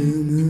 blue 0.00 0.24
moon. 0.24 0.49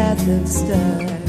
He 0.00 0.24
dreams 0.24 0.62
only 0.62 1.19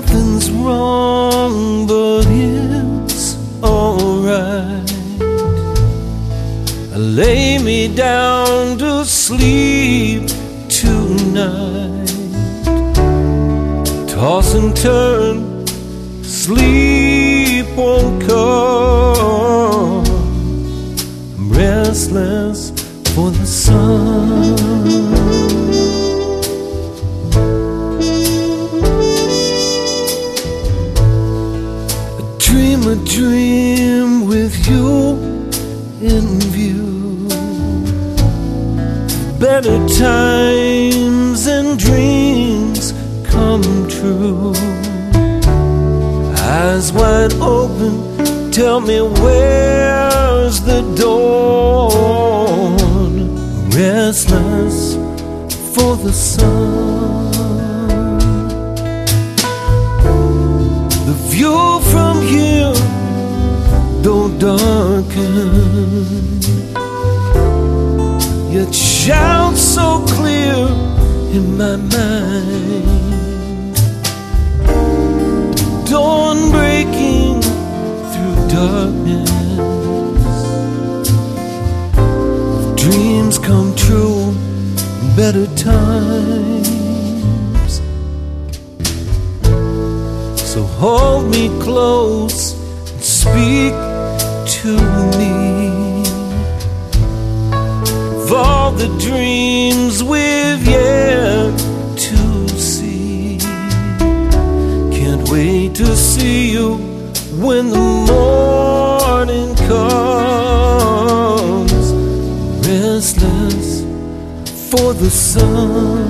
nothing's 0.00 0.50
wrong, 0.50 1.86
but 1.86 2.26
it's 2.26 3.36
alright. 3.62 4.90
Lay 7.18 7.58
me 7.58 7.94
down 7.94 8.76
to 8.78 9.04
sleep 9.04 10.26
tonight, 10.68 12.10
toss 14.08 14.54
and 14.54 14.76
turn. 14.76 15.33
Better 39.64 39.88
times 39.88 41.46
and 41.46 41.78
dreams 41.78 42.92
come 43.24 43.62
true. 43.88 44.52
Eyes 46.36 46.92
wide 46.92 47.32
open, 47.40 48.50
tell 48.52 48.80
me 48.82 49.00
where's 49.00 50.60
the 50.60 50.82
dawn. 51.00 51.94
Restless 53.70 54.96
for 55.74 55.96
the 55.96 56.12
sun. 56.12 57.32
The 61.06 61.14
view 61.32 61.80
from 61.90 62.20
here 62.20 62.74
don't 64.02 64.38
darken, 64.38 65.40
yet 68.52 68.70
clear 68.70 69.43
in 71.34 71.58
my 71.58 71.74
mind. 71.76 72.84
Dawn 75.90 76.50
breaking 76.52 77.42
through 78.12 78.36
darkness, 78.58 79.32
dreams 82.80 83.38
come 83.38 83.74
true, 83.74 84.32
better 85.16 85.46
times. 85.56 86.62
So 90.52 90.62
hold 90.62 91.24
me 91.30 91.48
close 91.60 92.54
and 92.92 93.02
speak 93.02 93.74
to 94.58 94.72
me 95.18 95.34
of 98.22 98.32
all 98.32 98.70
the 98.70 98.88
dreams 99.00 100.02
we've 100.02 100.64
yet 100.66 100.83
to 105.74 105.96
see 105.96 106.52
you 106.52 106.76
when 107.42 107.68
the 107.68 107.78
morning 108.06 109.56
comes. 109.66 110.92
Restless 112.64 113.82
for 114.70 114.94
the 114.94 115.10
sun. 115.10 116.03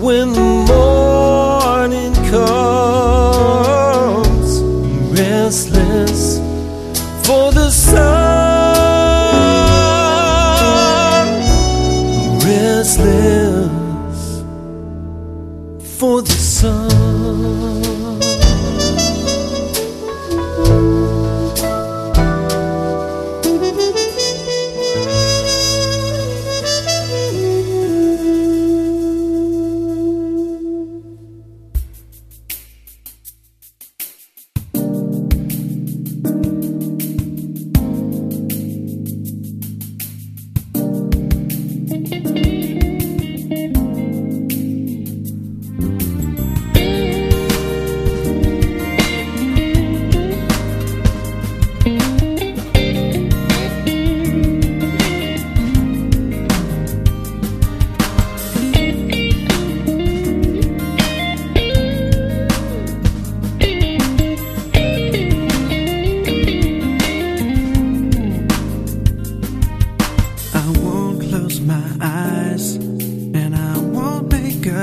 When 0.00 0.32
the 0.32 0.40
morning 0.68 1.07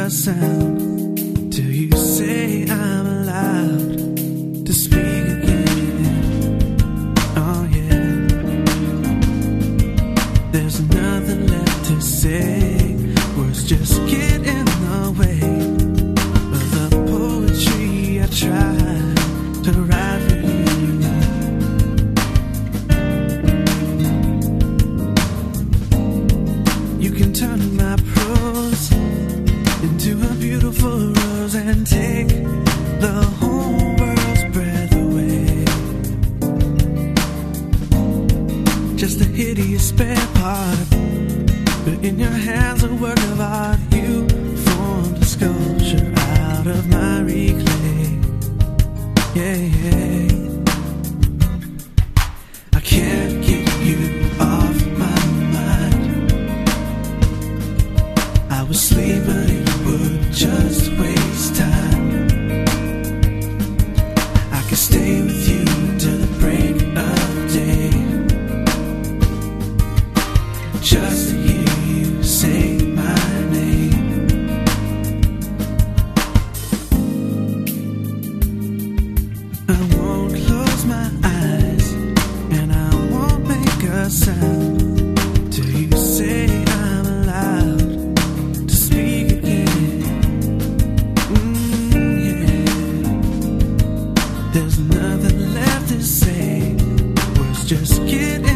sound 0.09 0.74
Just 38.95 39.21
a 39.21 39.25
hideous 39.25 39.89
spare 39.89 40.27
part, 40.35 40.89
but 41.85 42.03
in 42.03 42.17
your 42.17 42.29
hands 42.29 42.83
a 42.83 42.93
work 42.95 43.17
of 43.17 43.39
art. 43.39 43.74
just 97.85 98.03
kidding. 98.07 98.54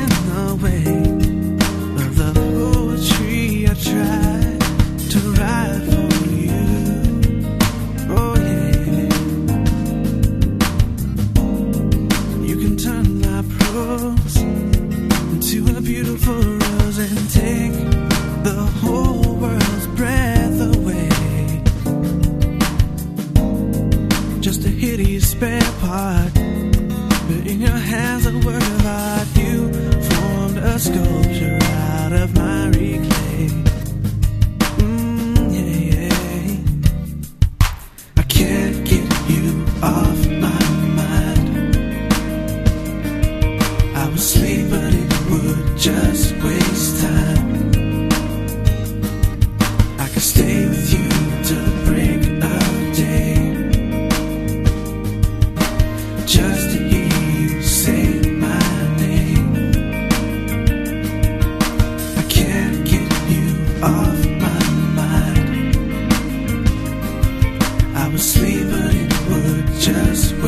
nobody 68.69 69.07
would 69.29 69.67
just 69.79 70.38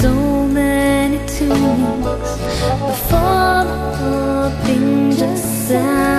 so 0.00 0.46
many 0.46 1.18
tunes, 1.26 2.04
but 2.04 2.94
falling 3.08 4.50
just 5.10 5.68
sound. 5.68 6.17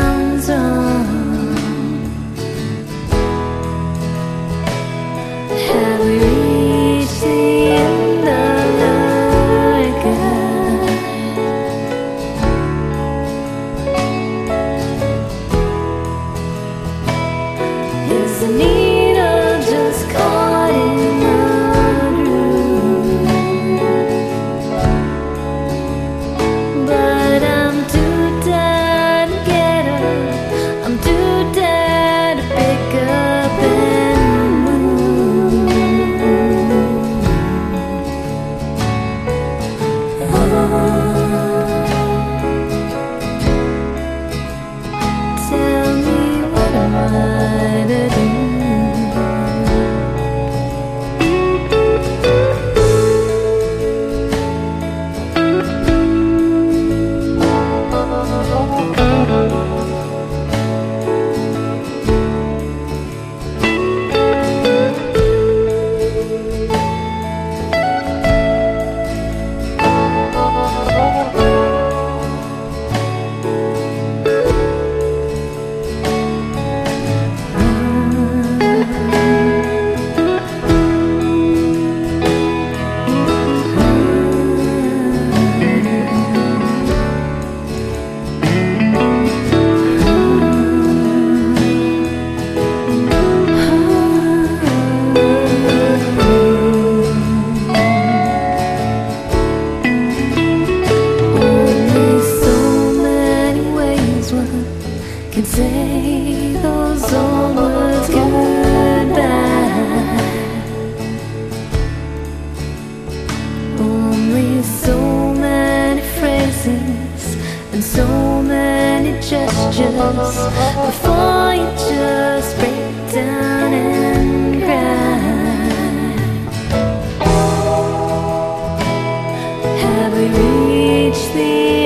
We 130.20 130.28
reach 130.28 131.34
the 131.34 131.79